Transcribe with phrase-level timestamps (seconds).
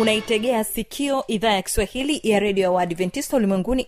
[0.00, 3.86] unaitegea sikio idhaa ya kiswahili ya redio ya waadventista ulimwenguni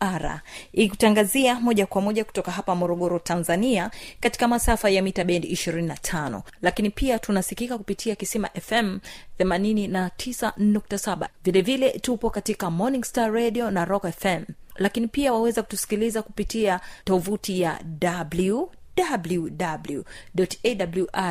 [0.00, 0.40] awr
[0.72, 3.90] ikutangazia moja kwa moja kutoka hapa morogoro tanzania
[4.20, 8.98] katika masafa ya mita bendi 25 lakini pia tunasikika kupitia kisima fm
[9.40, 14.42] 89.7 vilevile tupo katika morning star radio na rock fm
[14.76, 17.80] lakini pia waweza kutusikiliza kupitia tovuti ya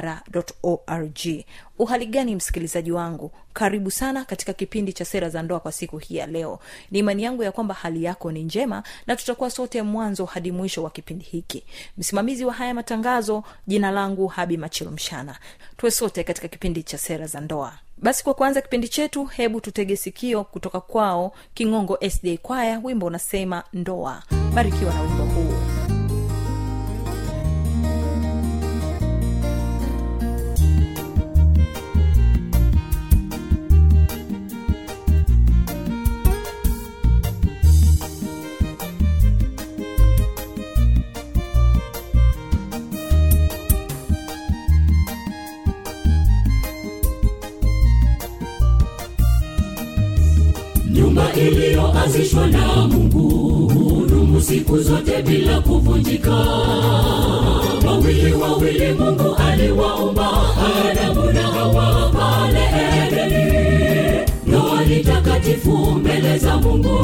[0.06, 1.20] www.awr.org
[1.80, 3.32] uhali gani msikilizaji wangu?
[3.54, 6.60] Karibu sana katika kipindi cha sera za ndoa kwa siku hii ya leo.
[6.92, 10.84] Ni imani yangu ya kwamba hali yako ni njema na tutakuwa sote mwanzo hadi mwisho
[10.84, 11.64] wa kipindi hiki.
[11.98, 15.36] Msimamizi wa haya matangazo jina langu habi machilumshana
[15.78, 17.74] tuwe sote katika kipindi cha sera za ndoa.
[17.98, 23.64] Basi kwa kuanza kipindi chetu hebu tutege sikio kutoka kwao kingongo sda kwaya wimbo unasema
[23.74, 24.24] ndoa.
[24.54, 25.45] Barikiwa na wimbo huu
[54.48, 56.36] siku zote bila kuvunjika.
[57.88, 60.30] Wawili wawili mungu aliwaumba.
[60.92, 62.60] Adamu na hawa pale
[63.08, 64.26] edeni.
[64.48, 66.98] Ndoa takatifu mbele za mungu.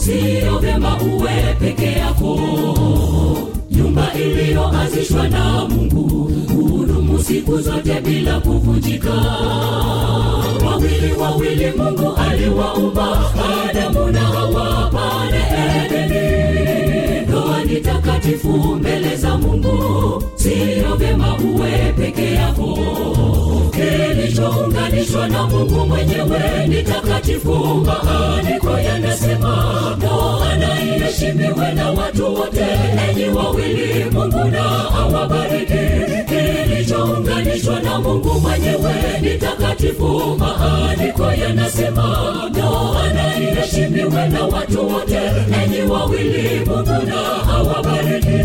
[0.00, 2.38] Siyo vyema uwe peke yako.
[3.70, 6.30] Nyumba iliyoanzishwa na mungu.
[6.54, 9.12] Hudumu siku zote bila kuvunjika.
[10.66, 13.32] Wawili wawili mungu aliwaumba.
[13.70, 15.85] Adamu na hawa pale edeni
[17.76, 22.78] ni takatifu mbele za mungu siyo vyema uwe peke yako.
[23.70, 32.66] Kilichounganishwa na mungu mwenyewe ni takatifu maandiko yanasema ndoa na iheshimiwe na watu wote
[33.10, 36.05] enyi wawili mungu na awabariki
[36.86, 42.16] kilichounganishwa na mungu mwenyewe ni takatifu maandiko yanasema
[42.50, 45.18] ndoana iheshimiwe na watu wote
[45.64, 48.36] enyi wawili mungu na awabariki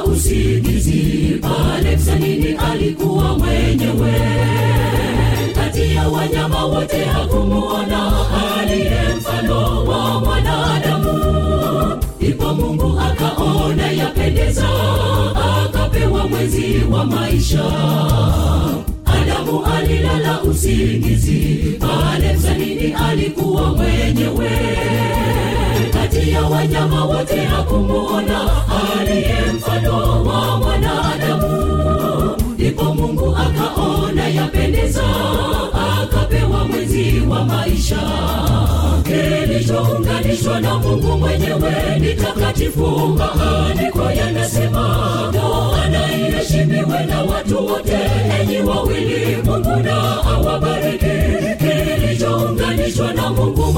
[0.00, 4.14] adamu usingizi pale msanini alikuwa mwenyewe.
[5.54, 8.12] Kati ya wanyama wote hakumuona
[8.60, 11.12] aliye mfano wa mwanadamu.
[12.20, 14.68] Ipo mungu akaona yapendeza
[15.64, 17.64] akapewa mwezi wa maisha.
[19.04, 24.50] Adamu alilala usingizi pale msanini alikuwa mwenyewe
[26.32, 28.40] ya wanyama wote hakumuona
[29.00, 31.70] aliye mfano wa mwanadamu.
[32.54, 35.02] Ndipo mungu akaona yapendeza
[36.02, 38.00] akapewa mwezi wa maisha.
[39.02, 42.86] Kilichounganishwa na mungu mwenyewe ni takatifu
[43.18, 45.32] maandiko yanasema
[45.90, 47.98] na iheshimiwe na watu wote
[48.40, 51.06] enyi wawili mungu na awabariki.
[51.58, 53.69] Kilichounganishwa na mungu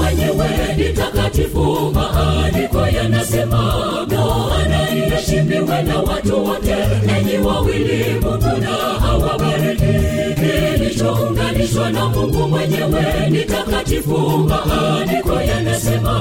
[1.37, 3.73] ni maandiko yanasema
[4.07, 6.75] Bwana na iheshimiwe na watu wote
[7.17, 8.69] enyi wawili mungu na
[8.99, 9.85] hawabariki.
[10.35, 16.13] kilichounganishwa na mungu mwenyewe ni takatifu maandiko yanasema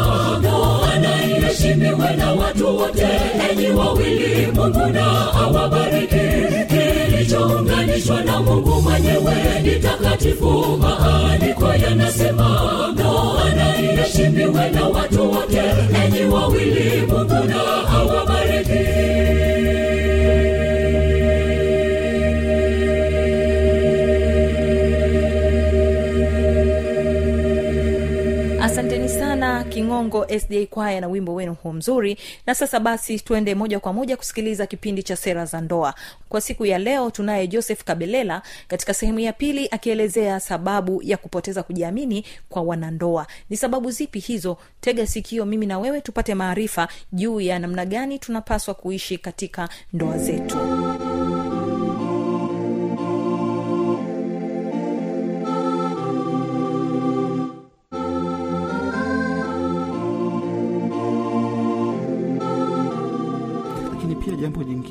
[0.43, 3.07] Bwana na iheshimiwe na watu wote
[3.51, 6.17] enyi wawili mungu na awabariki
[7.33, 10.79] kilichounganishwa na mungu mwenyewe ni takatifu.
[10.81, 13.11] Maandiko yanasemaga
[13.47, 15.63] anaiheshimiwe na watu wote
[15.93, 17.59] nanyi wawili mungu na
[17.91, 18.22] hawa
[30.03, 32.19] kingongo sda kwaya na wimbo wenu huo mzuri.
[32.47, 35.95] Na sasa basi tuende moja kwa moja kusikiliza kipindi cha sera za ndoa.
[36.29, 41.63] Kwa siku ya leo tunaye joseph kabelela katika sehemu ya pili akielezea sababu ya kupoteza
[41.63, 43.27] kujiamini kwa wanandoa.
[43.51, 44.57] Ni sababu zipi hizo?
[44.81, 50.19] Tega sikio mimi na wewe tupate maarifa juu ya namna gani tunapaswa kuishi katika ndoa
[50.19, 50.57] zetu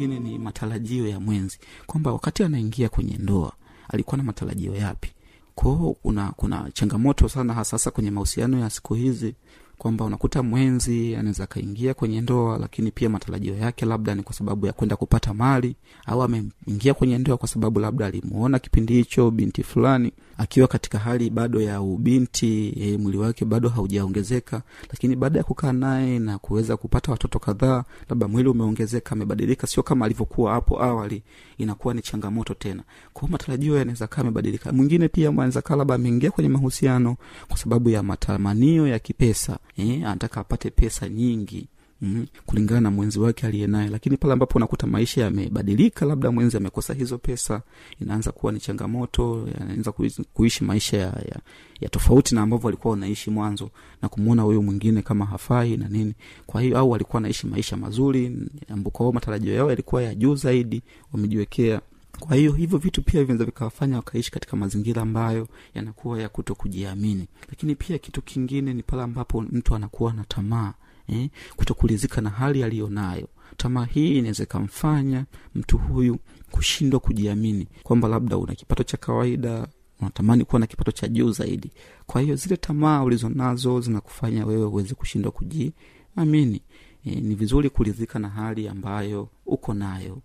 [0.08, 3.54] jambo ni matarajio ya mwenzi kwamba wakati anaingia kwenye ndoa
[3.90, 5.12] alikuwa na matarajio yapi?
[5.56, 9.36] Kwao kuna kuna changamoto sana hasasa kwenye mahusiano ya siku hizi
[9.78, 14.66] kwamba unakuta mwenzi anaweza akaingia kwenye ndoa lakini pia matarajio yake labda ni kwa sababu
[14.66, 15.76] ya kwenda kupata mali
[16.06, 21.30] au ameingia kwenye ndoa kwa sababu labda alimuona kipindi hicho binti fulani akiwa katika hali
[21.30, 26.78] bado ya ubinti e, mwili wake bado haujaongezeka lakini baada ya kukaa naye na kuweza
[26.78, 31.24] kupata watoto kadhaa labda mwili umeongezeka amebadilika sio kama alivyokuwa hapo awali
[31.58, 32.84] inakuwa ni changamoto tena.
[33.14, 37.16] Kwao matarajio yanaweza kaa amebadilika mwingine pia anaweza kaa labda ameingia kwenye mahusiano
[37.48, 41.68] kwa sababu ya matamanio ya kipesa e, anataka apate pesa nyingi
[42.04, 43.90] Mm, kulingana na mwenzi wake aliye naye.
[43.90, 47.62] Lakini pale ambapo unakuta maisha yamebadilika labda mwenzi amekosa hizo pesa
[48.00, 49.92] inaanza kuwa ni changamoto anaanza
[50.34, 51.40] kuishi, maisha ya, ya,
[51.82, 53.70] ya tofauti na ambavyo alikuwa unaishi mwanzo
[54.02, 56.14] na kumwona huyu mwingine kama hafai na nini.
[56.48, 58.38] Kwa hiyo au walikuwa anaishi maisha mazuri
[58.70, 60.82] ambao matarajio yao yalikuwa ya juu zaidi
[61.14, 61.82] wamejiwekea.
[62.20, 67.28] Kwa hiyo hivyo vitu pia vinaweza vikawafanya wakaishi katika mazingira ambayo yanakuwa ya kuto kujiamini
[67.50, 70.74] lakini pia kitu kingine ni pale ambapo mtu anakuwa na tamaa
[71.12, 73.28] eh, kutokulizika na hali aliyonayo.
[73.58, 75.26] Tamaa hii inaweza ikamfanya
[75.56, 76.18] mtu huyu
[76.52, 79.68] kushindwa kujiamini kwamba labda una kipato cha kawaida
[80.02, 81.72] unatamani kuwa na kipato cha juu zaidi.
[82.08, 86.62] Kwa hiyo zile tamaa ulizonazo zinakufanya wewe uweze kushindwa kujiamini.
[87.06, 90.22] E, ni vizuri kuridhika na hali ambayo uko nayo.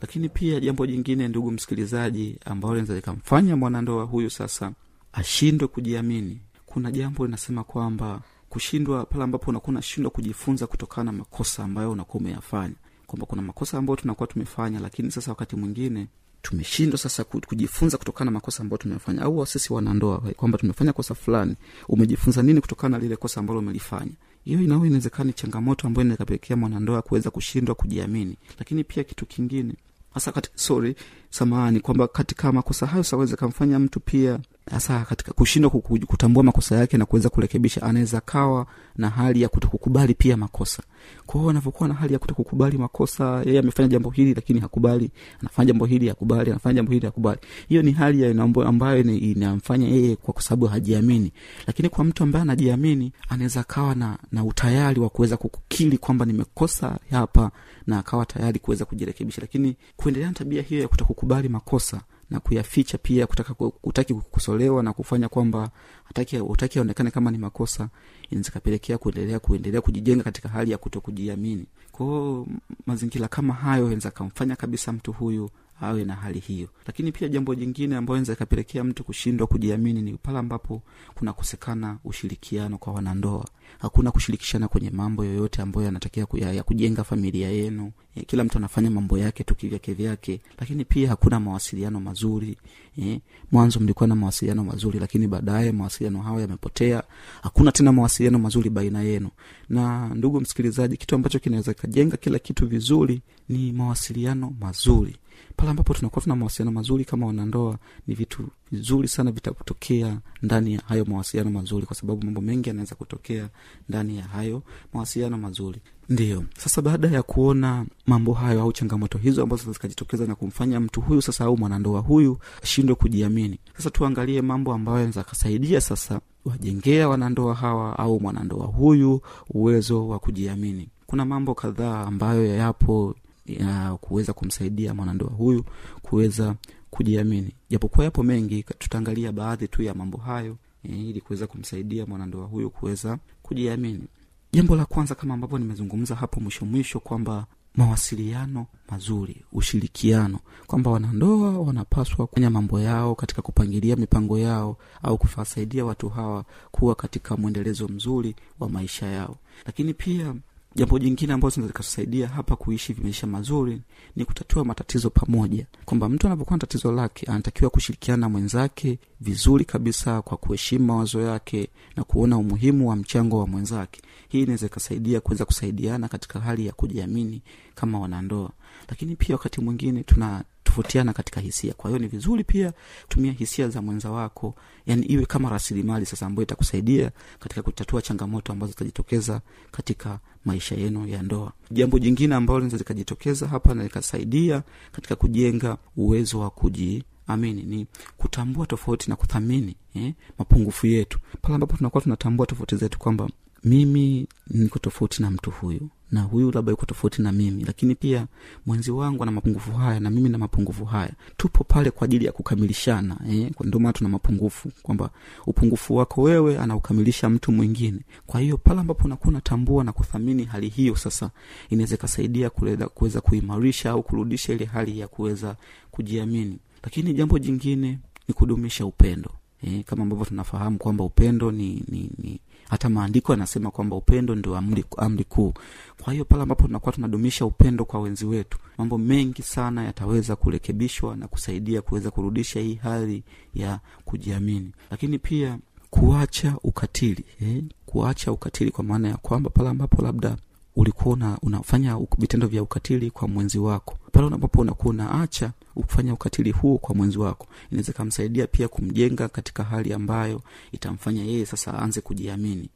[0.00, 4.72] Lakini pia jambo jingine ndugu msikilizaji ambalo linaweza likamfanya mwanandoa huyu sasa
[5.12, 6.40] ashindwe kujiamini.
[6.66, 12.20] Kuna jambo linasema kwamba kushindwa pale ambapo unakuwa unashindwa kujifunza kutokana na makosa ambayo unakuwa
[12.20, 12.74] umeyafanya.
[13.06, 16.06] Kwamba kuna makosa ambayo tunakuwa tumefanya lakini sasa wakati mwingine
[16.42, 21.14] tumeshindwa sasa ku- kujifunza kutokana na makosa ambayo tumefanya au sisi wanandoa kwamba tumefanya kosa
[21.14, 21.56] fulani
[21.88, 24.12] umejifunza nini kutokana na lile kosa ambalo umelifanya?
[24.44, 26.24] Hiyo inao inawezekana changamoto ambayo inaweza
[26.56, 28.36] mwanandoa kuweza kushindwa kujiamini.
[28.58, 29.74] Lakini pia kitu kingine
[30.14, 30.94] hasa sorry
[31.30, 34.38] samahani kwamba katika makosa hayo saweza kamfanya mtu pia
[34.70, 35.70] hasa katika kushindwa
[36.06, 40.82] kutambua makosa yake na kuweza kurekebisha anaweza kawa na hali ya kutokukubali pia makosa.
[41.26, 45.84] Kwa anavyokuwa na hali ya kutokukubali makosa yeye amefanya jambo hili lakini hakubali anafanya jambo
[45.86, 47.40] hili hakubali anafanya jambo hili hakubali.
[47.68, 48.26] Hiyo ni hali
[48.66, 51.32] ambayo inamfanya yeye kwa sababu hajiamini.
[51.66, 56.98] Lakini kwa mtu ambaye anajiamini anaweza kawa na, na utayari wa kuweza kukili kwamba nimekosa
[57.10, 57.50] hapa
[57.86, 59.40] na akawa tayari kuweza kujirekebisha.
[59.40, 62.00] Lakini kuendelea na tabia hiyo ya kutokukubali makosa
[62.30, 65.70] na kuyaficha pia kutaka kutaki kukosolewa na kufanya kwamba
[66.04, 67.88] hataki utaki aonekane kama ni makosa
[68.30, 72.46] inaweza kapelekea kuendelea kuendelea kujijenga katika hali ya kuto kujiamini kwao
[72.86, 76.68] mazingira kama hayo inaweza kamfanya kabisa mtu huyu awe na hali hiyo.
[76.86, 80.82] Lakini pia jambo jingine ambayo inaweza ikapelekea mtu kushindwa kujiamini ni pale ambapo
[81.14, 83.44] kunakosekana ushirikiano kwa wanandoa.
[83.78, 87.92] Hakuna kushirikishana kwenye mambo yoyote ambayo yanatakiwa ya kujenga familia yenu.
[88.16, 90.40] E, kila mtu anafanya mambo yake tu kivyake vyake.
[90.58, 92.56] Lakini pia hakuna mawasiliano mazuri.
[93.02, 93.20] E,
[93.52, 97.02] mwanzo mlikuwa na mawasiliano mazuri lakini baadaye mawasiliano hayo yamepotea.
[97.42, 99.30] Hakuna tena mawasiliano mazuri baina yenu.
[99.68, 105.16] Na ndugu msikilizaji kitu ambacho kinaweza kikajenga kila kitu vizuri ni mawasiliano mazuri
[105.56, 110.80] pale ambapo tunakuwa tuna mawasiliano mazuri kama wanandoa ni vitu vizuri sana vitakutokea ndani ya
[110.80, 113.48] hayo mawasiliano mazuri kwa sababu mambo mengi yanaweza kutokea
[113.88, 115.80] ndani ya hayo mawasiliano mazuri.
[116.08, 116.44] Ndiyo.
[116.58, 121.22] Sasa baada ya kuona mambo hayo au changamoto hizo ambazo zikajitokeza na kumfanya mtu huyu
[121.22, 123.58] sasa au mwanandoa huyu ashindwe kujiamini.
[123.76, 129.20] Sasa tuangalie mambo ambayo anaweza akasaidia sasa wajengea wanandoa hawa au mwanandoa huyu
[129.50, 130.88] uwezo wa kujiamini.
[131.06, 133.14] Kuna mambo kadhaa ambayo yapo
[133.54, 135.64] ya kuweza kumsaidia mwanandoa huyu
[136.02, 136.54] kuweza
[136.90, 137.54] kujiamini.
[137.70, 142.70] Japokuwa yapo mengi tutaangalia baadhi tu ya mambo hayo eh, ili kuweza kumsaidia mwanandoa huyu
[142.70, 144.04] kuweza kujiamini.
[144.52, 151.58] Jambo la kwanza kama ambavyo nimezungumza hapo mwisho mwisho kwamba mawasiliano mazuri ushirikiano kwamba wanandoa
[151.60, 157.88] wanapaswa kufanya mambo yao katika kupangilia mipango yao au kuwasaidia watu hawa kuwa katika mwendelezo
[157.88, 159.36] mzuri wa maisha yao.
[159.66, 160.34] Lakini pia
[160.74, 163.82] jambo jingine ambazo zinaweza zikatusaidia hapa kuishi maisha mazuri
[164.16, 165.66] ni kutatua matatizo pamoja.
[165.84, 171.20] Kwamba mtu anapokuwa na tatizo lake anatakiwa kushirikiana na mwenzake vizuri kabisa kwa kuheshimu mawazo
[171.20, 174.00] yake na kuona umuhimu wa mchango wa mwenzake.
[174.28, 177.42] Hii inaweza ikasaidia kuweza kusaidiana katika hali ya kujiamini
[177.74, 178.50] kama wanandoa
[178.88, 181.74] lakini pia wakati mwingine tuna tofautiana katika hisia.
[181.74, 182.72] Kwa hiyo ni vizuri pia
[183.08, 184.54] tumia hisia za mwenza wako
[184.86, 191.06] yani iwe kama rasilimali sasa ambayo itakusaidia katika kutatua changamoto ambazo zitajitokeza katika maisha yenu
[191.08, 191.52] ya ndoa.
[191.70, 197.86] Jambo jingine ambalo linaweza likajitokeza hapa na likasaidia katika kujenga uwezo wa kuji amini ni
[198.16, 201.18] kutambua tofauti na kuthamini eh, mapungufu yetu.
[201.42, 203.28] Pale ambapo tunakuwa tunatambua tofauti zetu kwamba
[203.64, 208.26] mimi niko tofauti na mtu huyu na huyu labda yuko tofauti na mimi lakini pia
[208.66, 212.32] mwenzi wangu ana mapungufu haya na mimi na mapungufu haya tupo pale kwa ajili ya
[212.32, 213.50] kukamilishana eh?
[213.64, 215.10] ndio maana tuna mapungufu kwamba
[215.46, 220.68] upungufu wako wewe anaukamilisha mtu mwingine kwa hiyo pale ambapo unakuwa unatambua na kuthamini hali
[220.68, 221.30] hiyo sasa
[221.70, 222.50] inaweza ikasaidia
[222.94, 225.56] kuweza kuimarisha au kurudisha ile hali ya kuweza
[225.90, 227.98] kujiamini lakini jambo jingine
[228.28, 229.30] ni kudumisha upendo
[229.62, 232.40] eh, kama ambavyo tunafahamu kwamba upendo ni, ni, ni
[232.70, 235.54] hata maandiko yanasema kwamba upendo ndio amri, kuu
[236.02, 241.16] kwa hiyo pale ambapo tunakuwa tunadumisha upendo kwa wenzi wetu mambo mengi sana yataweza kurekebishwa
[241.16, 243.22] na kusaidia kuweza kurudisha hii hali
[243.54, 245.58] ya kujiamini lakini pia
[245.90, 247.62] kuacha ukatili eh?
[247.86, 250.36] kuacha ukatili kwa maana ya kwamba pale ambapo labda
[250.80, 253.96] ulikuwa una, unafanya vitendo vya ukatili kwa mwenzi wako.
[254.12, 257.46] Pale ambapo unakuwa unaacha kufanya ukatili huo kwa mwenzi wako.
[257.70, 262.68] Inaweza ikamsaidia pia kumjenga katika hali ambayo itamfanya yeye sasa aanze kujiamini.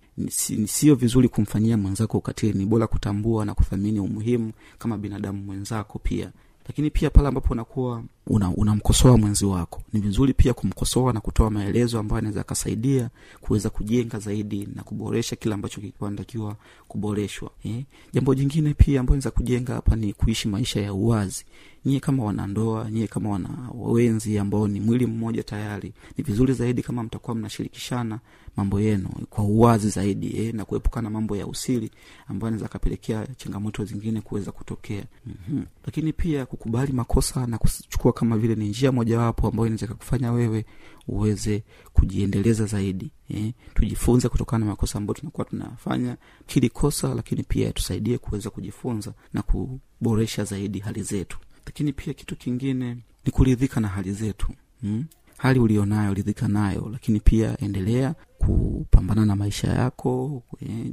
[0.66, 2.58] Sio vizuri kumfanyia mwenzako ukatili.
[2.58, 6.30] Ni bora kutambua na kuthamini umuhimu kama binadamu mwenzako pia.
[6.66, 11.50] Lakini pia pale ambapo unakuwa unamkosoa una mwenzi wako ni vizuri pia kumkosoa na kutoa
[11.50, 16.56] maelezo ambayo anaweza akasaidia kuweza kujenga zaidi na kuboresha kile ambacho kinatakiwa natakiwa
[16.88, 17.84] kuboreshwa eh?
[18.12, 21.44] jambo jingine pia ambayo naweza kujenga hapa ni kuishi maisha ya uwazi
[21.84, 26.82] nyie kama wanandoa nyie kama wana wenzi ambao ni mwili mmoja tayari ni vizuri zaidi
[26.82, 28.18] kama mtakuwa mnashirikishana
[28.56, 31.90] mambo yenu kwa uwazi zaidi eh, na kuepukana mambo ya usiri
[32.28, 35.64] ambayo anaweza akapelekea changamoto zingine kuweza kutokea mm-hmm.
[35.86, 40.64] lakini pia kukubali makosa na kuchukua kama vile ni njia mojawapo ambayo inaweza kakufanya wewe
[41.08, 46.16] uweze kujiendeleza zaidi eh, tujifunze kutokana na makosa ambayo tunakuwa tunafanya.
[46.46, 51.38] Kili kosa lakini pia tusaidie kuweza kujifunza na kuboresha zaidi hali zetu.
[51.66, 54.48] Lakini pia kitu kingine ni kuridhika na hali zetu
[54.80, 55.04] hmm?
[55.38, 60.42] Hali ulionayo ridhika nayo lakini pia endelea kupambana na maisha yako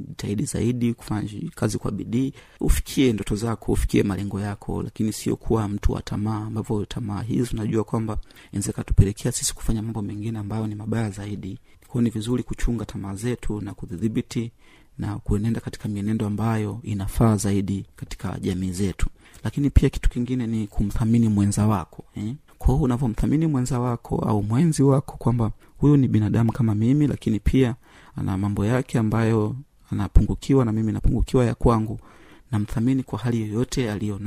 [0.08, 2.32] jitahidi zaidi kufanya kazi kwa bidii.
[2.60, 7.50] Ufikie ndoto zako ufikie malengo yako lakini sio kuwa mtu wa tamaa ambavyo tamaa hizi
[7.54, 8.18] unajua kwamba
[8.52, 11.58] inaweza katupelekea sisi kufanya mambo mengine ambayo ni mabaya zaidi.
[11.88, 14.52] Kwao ni vizuri kuchunga tamaa zetu na kudhibiti
[14.98, 19.06] na kuenenda katika mienendo ambayo inafaa zaidi katika jamii zetu.
[19.44, 22.34] Lakini pia kitu kingine ni kumthamini mwenza wako eh?
[22.62, 27.74] Kwao unavyomthamini mwenza wako au mwenzi wako kwamba huyu ni binadamu kama mimi lakini pia
[28.16, 29.56] ana mambo yake ambayo
[29.90, 32.00] anapungukiwa na mimi napungukiwa ya kwangu
[32.52, 34.18] namthamini kwa hali yoyote aliyo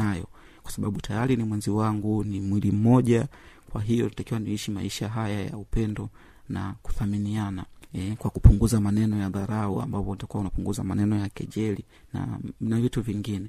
[0.63, 3.27] kwa sababu tayari ni mwenzi wangu ni mwili mmoja
[3.69, 6.09] kwa hiyo takiwa niishi maisha haya ya upendo
[6.49, 12.39] na kuthaminiana e, kwa kupunguza maneno ya dharau ambapo utakuwa unapunguza maneno ya kejeli na,
[12.61, 13.47] na vitu vingine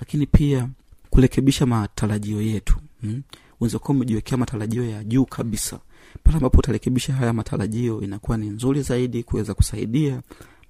[0.00, 0.68] lakini pia
[1.10, 3.22] kurekebisha matarajio yetu hmm?
[3.60, 5.78] Unaweza umejiwekea matarajio ya juu kabisa.
[6.22, 10.22] Pale ambapo utarekebisha haya matarajio inakuwa ni nzuri zaidi kuweza kusaidia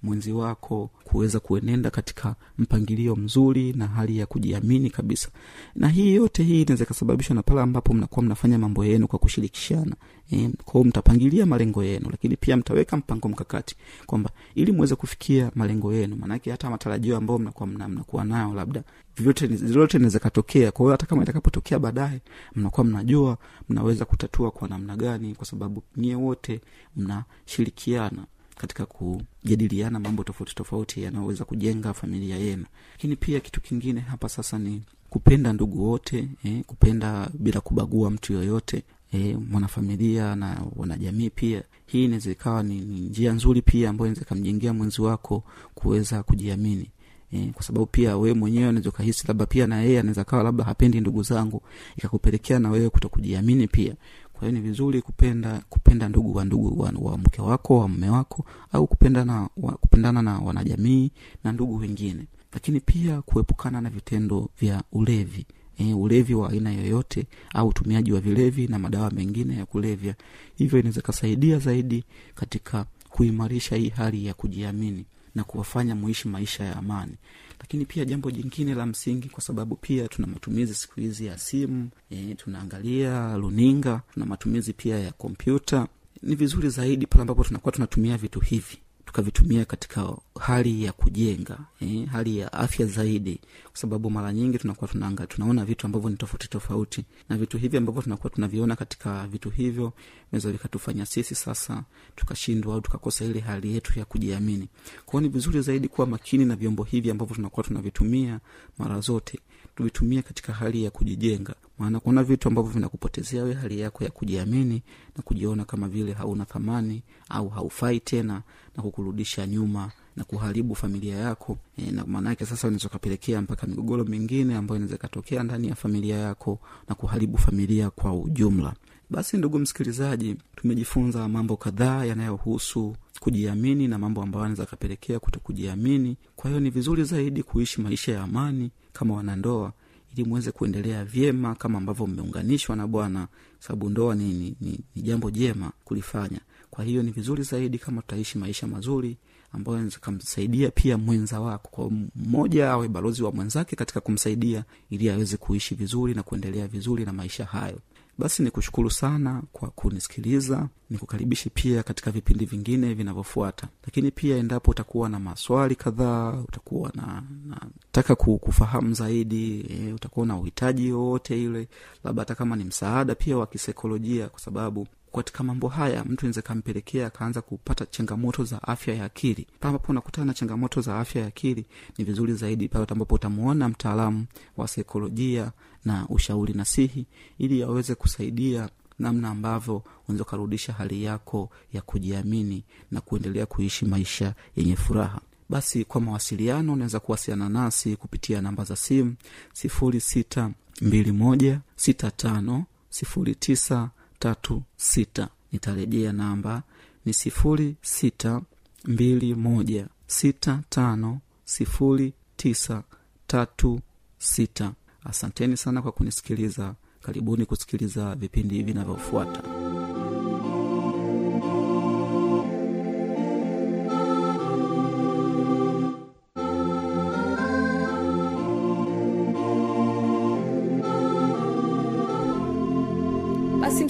[0.07, 5.29] mwenzi wako kuweza kuenenda katika mpangilio mzuri na hali ya kujiamini kabisa.
[5.75, 9.97] Na hii yote hii inaweza ikasababishwa na pale ambapo mnakuwa mnafanya mambo yenu kwa kushirikishana.
[10.33, 15.93] E, kwao mtapangilia malengo yenu lakini pia mtaweka mpango mkakati kwamba ili mweze kufikia malengo
[15.95, 18.83] yenu maanake hata matarajio ambayo mnakuwa mna, mnakuwa nayo labda
[19.17, 22.21] vyote vyote inaweza katokea kwa hiyo hata kama itakapotokea baadaye
[22.55, 26.61] mnakuwa mnajua mnaweza kutatua kwa namna gani kwa sababu nyie wote
[26.97, 28.25] mnashirikiana
[28.59, 32.65] katika kujadiliana mambo tofauti tofauti yanayoweza kujenga familia yenu.
[32.93, 38.33] Lakini pia kitu kingine hapa sasa ni kupenda ndugu wote eh, kupenda bila kubagua mtu
[38.33, 38.83] yoyote
[39.13, 41.63] eh, mwanafamilia na wanajamii pia.
[41.87, 45.43] Hii inaweza ikawa ni, njia nzuri pia ambayo inaweza ikamjengea mwenzi wako
[45.75, 46.91] kuweza kujiamini
[47.33, 50.65] E, kwa sababu pia wewe mwenyewe unaweza ukahisi labda pia na yeye anaweza kawa labda
[50.65, 51.63] hapendi ndugu zangu
[51.97, 53.95] ikakupelekea na wewe kuto kujiamini pia
[54.39, 58.09] kwa hiyo ni vizuri kupenda kupenda ndugu wa ndugu wa, wa mke wako wa mme
[58.11, 61.11] wako au kupendana wa, kupendana na wanajamii
[61.45, 62.27] na ndugu wengine.
[62.53, 65.47] Lakini pia kuepukana na vitendo vya ulevi
[65.79, 70.15] e, ulevi wa aina yoyote au utumiaji wa vilevi na madawa mengine ya kulevya.
[70.57, 76.77] Hivyo inaweza kasaidia zaidi katika kuimarisha hii hali ya kujiamini na kuwafanya muishi maisha ya
[76.77, 77.13] amani
[77.61, 81.89] lakini pia jambo jingine la msingi kwa sababu pia tuna matumizi siku hizi ya simu
[82.11, 85.89] e, tunaangalia runinga tuna matumizi pia ya kompyuta.
[86.23, 92.07] Ni vizuri zaidi pale ambapo tunakuwa tunatumia vitu hivi tukavitumia katika hali ya kujenga eh,
[92.07, 96.49] hali ya afya zaidi kwa sababu mara nyingi tunakuwa tunaanga, tunaona vitu ambavyo ni tofauti
[96.49, 97.05] tofauti.
[97.29, 99.93] Na vitu hivi ambavyo tunakuwa tunaviona katika vitu hivyo
[100.33, 101.83] vinaweza vikatufanya sisi sasa
[102.17, 104.69] tukashindwa au tukakosa ile hali yetu ya kujiamini.
[105.07, 108.41] Kwao ni vizuri zaidi kuwa makini na vyombo hivi ambavyo tunakuwa tunavitumia
[108.79, 109.39] mara zote
[109.77, 111.55] tuvitumie katika hali ya kujijenga.
[111.79, 114.83] Maana kuna vitu ambavyo vinakupotezea we hali yako ya kujiamini
[115.17, 118.43] na kujiona kama vile hauna thamani au haufai tena
[118.77, 121.59] na kukurudisha nyuma na kuharibu familia yako.
[121.79, 126.17] E, na maanaake sasa unaweza ukapelekea mpaka migogoro mingine ambayo inaweza ikatokea ndani ya familia
[126.17, 128.75] yako na kuharibu familia kwa ujumla.
[129.11, 136.17] Basi ndugu msikilizaji tumejifunza mambo kadhaa yanayohusu kujiamini na mambo ambayo anaweza akapelekea kuto kujiamini
[136.37, 139.73] kwa hiyo ni vizuri zaidi kuishi maisha ya amani kama wanandoa
[140.17, 145.03] ili muweze kuendelea vyema kama ambavyo mmeunganishwa na bwana sababu ndoa ni, ni, ni, ni
[145.03, 146.41] jambo jema kulifanya.
[146.71, 149.17] Kwa hiyo ni vizuri zaidi kama tutaishi maisha mazuri
[149.53, 151.69] ambayo kamsaidia pia mwenza wako.
[151.71, 157.05] Kwa mmoja awe balozi wa mwenzake katika kumsaidia ili aweze kuishi vizuri na kuendelea vizuri
[157.05, 157.79] na maisha hayo
[158.19, 163.69] basi nikushukuru sana kwa kunisikiliza nikukaribishe pia katika vipindi vingine vinavyofuata.
[163.87, 170.37] Lakini pia endapo utakuwa na maswali kadhaa utakuwa na nataka kufahamu zaidi e, utakuwa na
[170.37, 171.69] uhitaji wowote ile
[172.05, 176.43] labda hata kama ni msaada pia wa kisaikolojia kwa sababu katika mambo haya mtu anaweza
[176.43, 179.47] kampelekea akaanza kupata changamoto za afya ya akili.
[179.61, 181.67] Pale ambapo unakutana na changamoto za afya ya akili
[181.99, 185.53] ni vizuri zaidi pale ambapo utamuona mtaalamu wa saikolojia
[185.85, 187.07] na ushauri nasihi
[187.39, 188.69] ili aweze kusaidia
[188.99, 195.21] namna ambavyo unaweza ukarudisha hali yako ya kujiamini na kuendelea kuishi maisha yenye furaha.
[195.49, 199.15] Basi kwa mawasiliano unaweza kuwasiliana nasi kupitia namba za simu
[199.53, 200.51] sifuri sita
[200.83, 205.29] mbili moja sita tano sifuri tisa tatu sita.
[205.53, 206.63] Nitarejea namba
[207.05, 208.43] ni sifuri sita
[208.85, 209.87] mbili moja.
[210.07, 212.83] sita tano sifuri tisa
[213.27, 213.81] tatu
[214.19, 214.73] sita.
[215.05, 216.75] Asanteni sana kwa kunisikiliza.
[217.03, 219.43] Karibuni kusikiliza vipindi vinavyofuata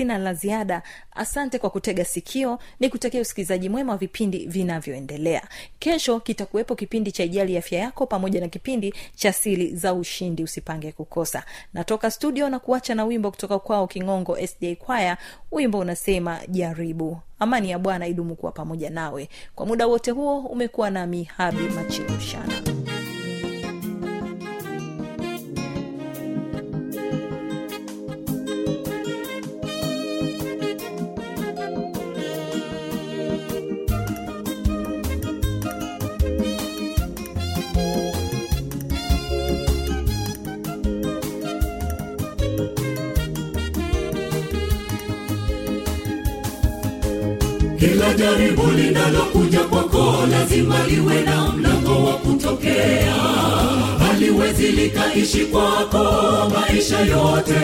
[0.00, 0.82] sina la ziada.
[1.12, 5.42] Asante kwa kutega sikio ni kutakia usikilizaji mwema wa vipindi vinavyoendelea.
[5.78, 10.92] Kesho kitakuwepo kipindi cha ijali afya yako pamoja na kipindi cha sili za ushindi usipange
[10.92, 11.42] kukosa.
[11.74, 15.16] Natoka studio na kuacha na wimbo kutoka kwao kingongo sda kwaya.
[15.52, 17.18] Wimbo unasema jaribu.
[17.38, 19.28] Amani ya bwana idumu kuwa pamoja nawe.
[19.54, 22.62] Kwa muda wote huo umekuwa nami habi machilushana
[48.14, 53.14] jaribu linalokuja kwako lazima liwe na mlango wa kutokea.
[53.98, 56.04] Haliwezi likaishi kwako
[56.54, 57.60] maisha yote.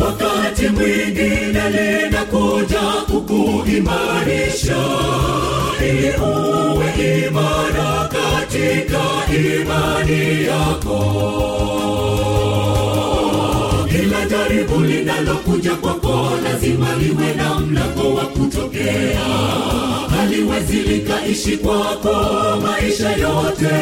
[0.00, 4.76] Wakati mwingine linakuja kukuimarisha
[5.80, 6.92] ili uwe
[7.26, 9.02] imara katika
[9.36, 10.98] imani yako
[14.32, 19.20] jaribu linalokuja kwako lazima liwe na mlango wa kutokea.
[20.16, 22.14] Haliwezi likaishi kwako
[22.62, 23.74] maisha yote.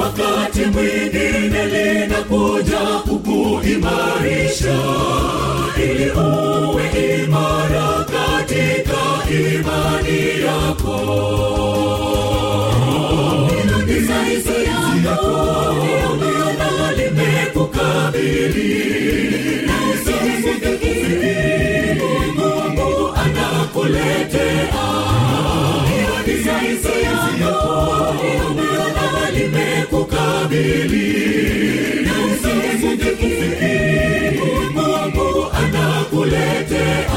[0.00, 4.78] Wakati mwingine linakuja kukuimarisha
[5.84, 6.90] ili uwe
[7.24, 10.96] imara katika imani yako
[14.00, 18.70] Isaisi yako ndio uliona limekukabili.
[19.66, 21.36] Na usifikiri
[22.36, 24.84] Mungu anakuletea.
[26.26, 27.54] Isaisi yako
[28.50, 31.08] uliona limekukabili.
[32.04, 32.14] Na
[34.74, 37.09] Mungu anakuletea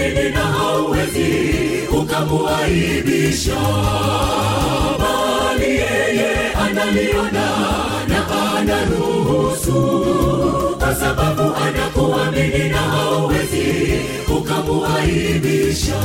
[0.00, 1.28] anakuamini na hauwezi
[2.00, 3.56] ukamuaibisha
[4.98, 7.50] bali yeye analiona
[8.08, 8.26] na
[8.58, 10.06] anaruhusu
[10.78, 13.66] kwa sababu anakuamini na hauwezi
[14.38, 15.96] ukamuaibisha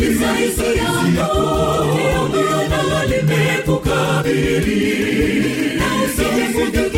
[0.00, 1.42] isaisi yako
[2.24, 4.82] uliona limekukabili
[5.78, 6.91] na usifikiri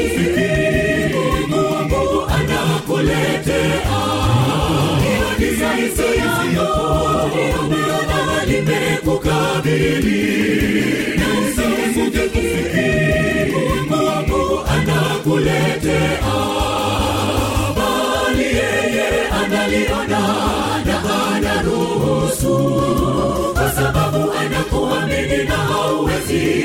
[13.51, 16.35] Mungu anakuletea
[17.77, 20.21] bali yeye analiona
[20.87, 20.97] na
[21.35, 22.57] anaruhusu
[23.55, 26.65] kwa sababu anakuamini na hauwezi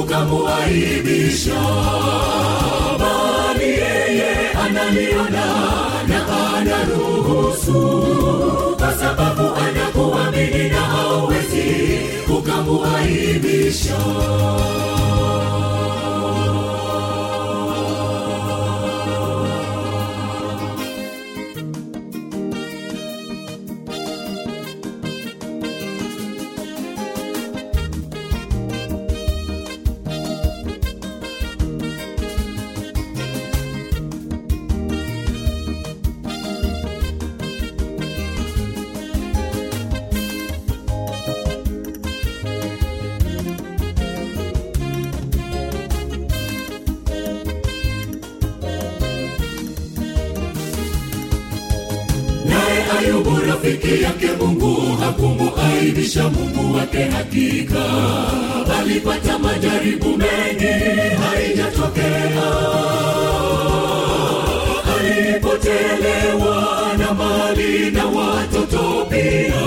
[0.00, 1.60] ukamuaibisha
[2.98, 5.44] bali yeye analiona
[6.08, 7.80] na anaruhusu
[8.78, 9.39] kwa sababu
[12.74, 13.96] ukamuaibisha
[56.00, 57.84] hakumuaibisha mungu wake hakika
[58.80, 60.66] alipata majaribu mengi
[61.20, 62.50] haijatokea.
[64.98, 69.62] Alipotelewa na mali na watoto pia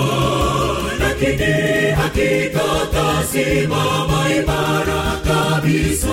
[1.00, 6.08] lakini hakika kasimama imara kabisa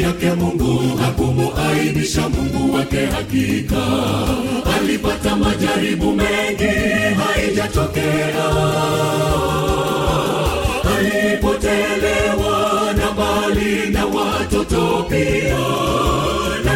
[0.00, 3.82] yake mungu hakumuaibisha mungu wake hakika.
[4.76, 6.68] Alipata majaribu mengi
[7.16, 8.44] haijatokea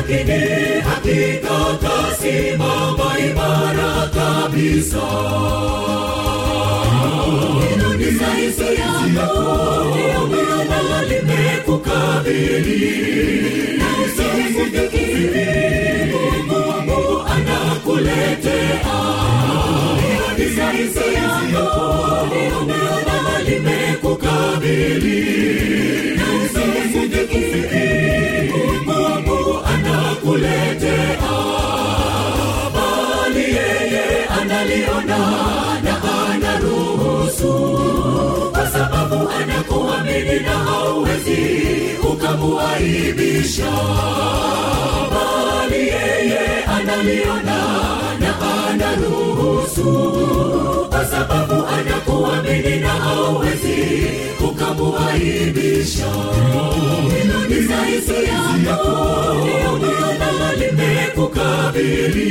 [0.08, 5.02] lakini hakika kasimama imara kabisa
[8.00, 9.28] isaisi yako
[10.24, 12.82] uliona limekukabili.
[13.78, 15.46] Na usifikiri
[16.46, 18.96] Mungu anakuletea.
[20.38, 21.66] Isaisi yako
[22.62, 25.20] uliona limekukabili.
[26.16, 27.43] Na usifikiri Mungu
[30.34, 31.18] anakuletea
[32.74, 35.18] bali yeye analiona
[35.84, 35.94] na
[36.32, 37.52] anaruhusu.
[38.52, 41.38] Kwa sababu anakuamini na hauwezi
[42.12, 43.70] ukamuaibisha
[45.14, 47.56] bali yeye analiona
[48.20, 48.34] na
[48.70, 50.10] anaruhusu.
[50.90, 51.63] Kwa sababu
[52.54, 54.06] anakuamini na hauwezi
[54.48, 56.06] ukamuaibisha
[57.50, 58.94] isaisi yako.
[60.18, 62.30] Maana limekukabili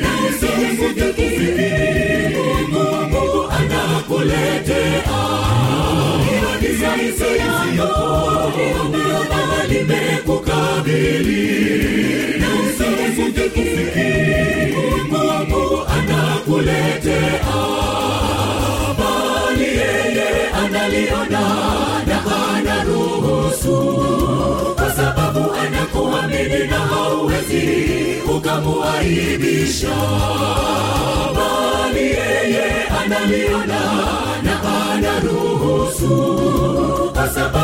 [0.00, 1.70] na usifikiri
[2.72, 5.02] Mungu anakuletea.
[14.72, 17.44] Mungu anakuletea
[20.88, 21.40] aliona
[22.06, 23.76] na hana ruhusu,
[24.76, 27.82] kwa sababu anakuamini na hauwezi
[28.36, 29.96] ukamuaibisha,
[31.36, 33.80] bali yeye analiona
[34.42, 36.08] na hana ruhusu,
[37.14, 37.57] kwa sababu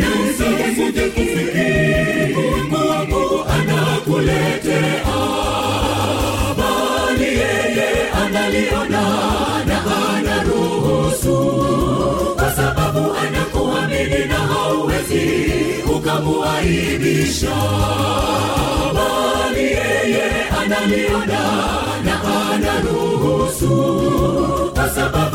[0.00, 2.34] na na kufikiri
[2.70, 5.04] mungu anakuletea
[6.58, 9.02] bali yeye analiona
[9.66, 9.78] na
[10.16, 11.36] anaruhusu.
[12.36, 15.24] Kwa sababu anakuamini na hauwezi
[15.96, 17.56] ukamuaibisha.
[18.94, 20.24] Bali yeye
[20.62, 21.40] analiona
[22.04, 22.14] na
[22.52, 23.74] anaruhusu.
[24.74, 25.29] Kwa sababu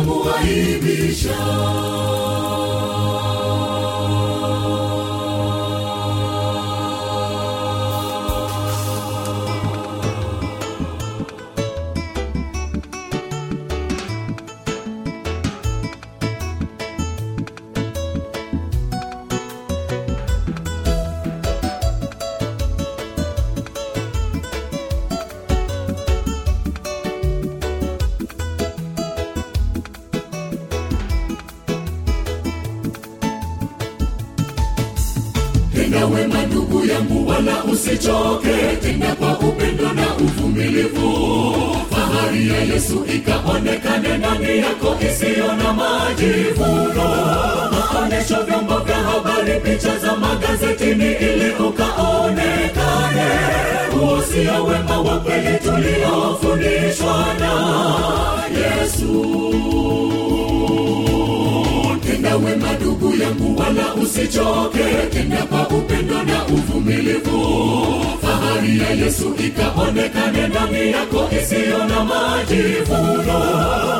[0.00, 1.36] ukamuaibisha
[63.32, 67.64] yangu wala usichoke tenda kwa upendo na uvumilivu.
[68.22, 73.38] Fahari ya yesu ikaonekane ndani yako isiyo na majivuno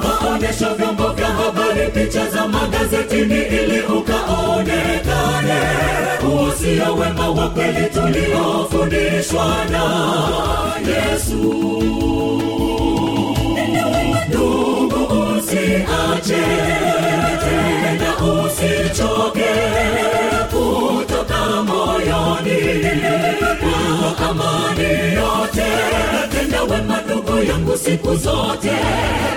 [0.02, 5.60] Maonyesho, vyombo vya habari picha za magazetini ili ukaonekane.
[6.48, 9.84] Usia wema wa kweli tuliofundishwa na
[10.88, 11.54] yesu.
[14.28, 16.42] Ndugu usiache
[19.02, 19.50] usichoke
[20.50, 22.60] kutoka moyoni
[23.60, 25.66] kwa amani yote.
[26.32, 28.72] Tenda wema ndugu yangu siku zote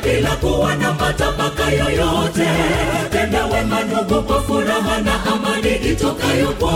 [0.04, 2.48] bila kuwa na matabaka yoyote.
[3.12, 6.72] Tenda wema ndugu kwa furaha na amani itokayo kwa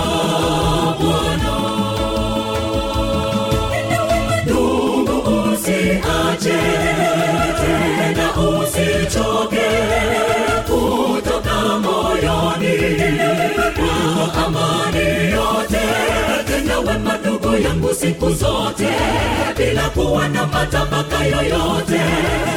[17.99, 18.87] siku zote
[19.57, 22.01] bila kuwa na matabaka yoyote.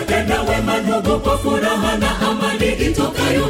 [0.06, 3.46] Tenda wema ndugu kwa furaha na amani itokayo